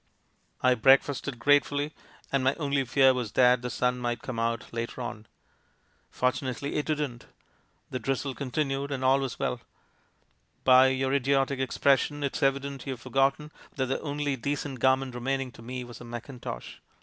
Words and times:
I 0.61 0.73
breakfasted 0.73 1.37
grate 1.37 1.63
fully, 1.63 1.93
and 2.31 2.43
my 2.43 2.55
only 2.55 2.83
fear 2.85 3.13
was 3.13 3.33
that 3.33 3.61
the 3.61 3.69
sun 3.69 3.99
might 3.99 4.23
come 4.23 4.39
out 4.39 4.65
later 4.73 4.99
on. 5.01 5.27
Fortunately 6.09 6.73
it 6.77 6.87
didn't. 6.87 7.27
The 7.91 7.99
drizzle 7.99 8.33
continued, 8.33 8.89
and 8.91 9.05
all 9.05 9.19
was 9.19 9.37
well. 9.37 9.61
Bv 10.65 10.99
vour 11.01 11.13
idiotic 11.13 11.59
expression 11.59 12.23
it's 12.23 12.41
evident 12.41 12.87
you've 12.87 12.99
forgotten 12.99 13.51
that 13.75 13.85
the 13.85 14.01
only 14.01 14.35
decent 14.35 14.79
garment 14.79 15.13
remaining 15.13 15.51
to 15.51 15.61
me 15.61 15.83
was 15.83 16.01
a 16.01 16.03
mackintosh. 16.03 16.79